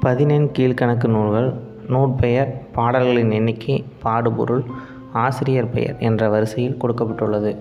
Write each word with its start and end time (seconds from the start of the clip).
பதினெண் 0.00 0.50
கீழ்க்கணக்கு 0.58 1.08
நூல்கள் 1.08 1.54
நூற்பெயர் 1.88 2.52
பாடல்களின் 2.72 3.30
எண்ணிக்கை 3.30 3.84
பாடுபொருள் 4.02 4.62
ஆசிரியர் 5.12 5.70
பெயர் 5.70 5.96
என்ற 5.98 6.28
வரிசையில் 6.28 6.78
கொடுக்கப்பட்டுள்ளது. 6.82 7.56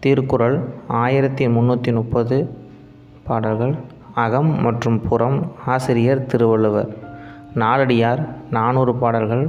திருக்குறள் 0.00 0.56
ஆயிரத்தி 0.86 1.46
முந்நூற்றி 1.46 1.92
முப்பது 1.92 2.50
பாடல்கள் 3.22 3.74
அகம் 4.14 4.60
மற்றும் 4.62 5.00
புறம் 5.08 5.52
ஆசிரியர் 5.66 6.26
திருவள்ளுவர். 6.26 6.88
நாலடியார் 7.54 8.28
நானூறு 8.50 8.94
பாடல்கள் 8.94 9.48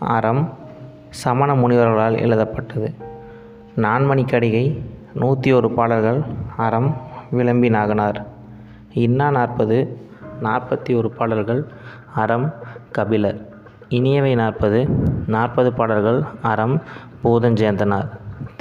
அறம் 0.00 0.48
சமண 1.08 1.54
முனிவர்களால் 1.54 2.20
எழுதப்பட்டது. 2.20 2.94
நான்மணிக்கடிகை 3.76 4.78
நூற்றி 5.14 5.52
ஒரு 5.52 5.70
பாடல்கள் 5.70 6.22
அறம் 6.56 6.96
விளம்பி 7.30 7.68
நாகனார். 7.68 8.26
இன்னா 8.92 9.30
நாற்பது 9.30 9.98
நாற்பத்தி 10.42 10.96
ஒரு 10.96 11.10
பாடல்கள் 11.10 11.66
அறம் 12.14 12.54
கபிலர். 12.90 13.38
இனியவை 13.88 14.34
நாற்பது. 14.34 14.88
நாற்பது 15.26 15.72
பாடல்கள் 15.72 16.22
அறம் 16.42 16.82
பூதஞ்சேந்தனார். 17.24 18.08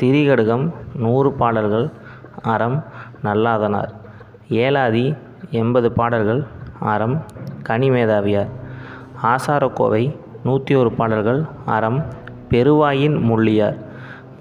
திரிகடுகம் 0.02 0.72
நூறு 0.96 1.34
பாடல்கள் 1.34 1.90
அறம் 2.44 2.84
நல்லாதனார். 3.24 3.90
ஏலாதி 4.50 5.18
எண்பது 5.52 5.92
பாடல்கள் 5.92 6.46
அறம் 6.80 7.22
கனிமேதாவியார். 7.70 8.50
ஆசாரக்கோவை 9.24 10.18
நூற்றி 10.44 10.76
ஒரு 10.76 10.92
பாடல்கள் 10.92 11.46
அறம் 11.66 12.04
பெருவாயின் 12.50 13.18
முள்ளியார். 13.20 13.78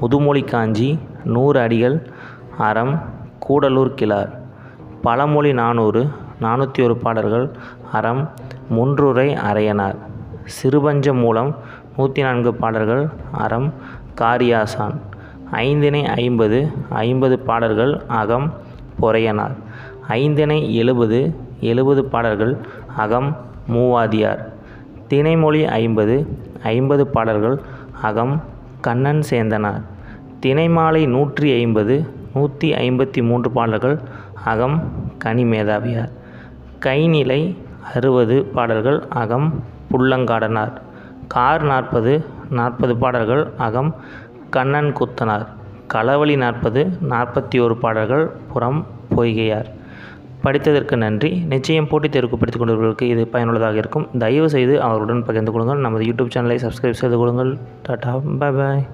முதுமொழி 0.01 0.43
காஞ்சி 0.43 0.99
நூறு 1.25 1.61
அடிகள் 1.61 2.11
அறம் 2.59 3.01
கூடலூர் 3.49 3.95
கிழார். 3.95 4.38
பழமொழி 5.02 5.52
நானூறு 5.52 6.09
நானூற்றி 6.45 6.80
ஒரு 6.87 6.96
பாடல்கள் 7.05 7.46
அறம் 7.99 8.23
முன்றுரை 8.77 9.29
அரையனார் 9.49 9.99
சிறுபஞ்சம் 10.57 11.21
மூலம் 11.24 11.51
நூற்றி 11.97 12.21
நான்கு 12.23 12.51
பாடல்கள் 12.55 13.05
அறம் 13.45 13.69
காரியாசான். 14.21 14.97
ஐந்திணை 15.66 16.02
ஐம்பது 16.23 16.59
ஐம்பது 17.05 17.37
பாடல்கள் 17.49 17.93
அகம் 18.21 18.47
பொறையனார். 19.01 19.55
ஐந்திணை 20.09 20.59
எழுபது 20.74 21.21
எழுபது 21.71 22.02
பாடல்கள் 22.05 22.54
அகம் 22.97 23.29
மூவாதியார். 23.75 24.43
திணைமொழி 25.10 25.63
ஐம்பது 25.82 26.16
ஐம்பது 26.75 27.04
பாடல்கள் 27.07 27.57
அகம் 28.09 28.35
கண்ணன் 28.80 29.23
சேந்தனார். 29.30 29.82
திணைமாலை 30.45 31.02
நூற்றி 31.15 31.49
ஐம்பது 31.63 31.97
நூற்றி 32.35 32.69
ஐம்பத்தி 32.85 33.21
மூன்று 33.29 33.49
பாடல்கள் 33.51 33.97
அகம் 34.52 34.77
கனிமேதாவியார். 35.25 36.13
கைநிலை 36.86 37.56
அறுபது 37.95 38.45
பாடல்கள் 38.45 39.04
அகம் 39.09 39.64
புல்லங்காடனார் 39.92 40.73
கார் 41.28 41.62
நாற்பது 41.62 42.24
நாற்பது 42.50 42.96
பாடல்கள் 42.96 43.50
அகம் 43.56 43.95
கண்ணன் 44.50 44.92
குத்தனார். 44.92 45.46
களவழி 45.95 46.36
நாற்பது 46.36 46.86
நாற்பத்தி 47.10 47.62
ஒரு 47.62 47.76
பாடல்கள் 47.76 48.26
புறம் 48.52 48.86
பொய்கையார். 49.16 49.68
படித்ததற்கு 50.45 50.96
நன்றி. 50.96 51.30
நிச்சயம் 51.48 51.88
போட்டித் 51.88 52.16
தேர்வுக்கு 52.16 52.36
படித்துக் 52.36 52.62
கொண்டவர்களுக்கு 52.62 53.02
இது 53.02 53.26
பயனுள்ளதாக 53.26 53.76
இருக்கும். 53.76 54.08
தயவு 54.18 54.48
செய்து 54.48 54.82
அவருடன் 54.82 55.24
பகிர்ந்து 55.24 55.52
கொள்ளுங்கள். 55.52 55.78
நமது 55.78 56.04
யூடியூப் 56.04 56.34
சேனலை 56.36 56.58
சப்ஸ்கிரைப் 56.66 57.01
செய்து 57.02 57.16
கொள்ளுங்கள். 57.16 57.58
டாட்டா. 57.88 58.36
பாய் 58.38 58.52
பாய் 58.52 58.86